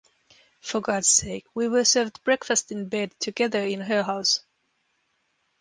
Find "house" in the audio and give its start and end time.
4.01-4.41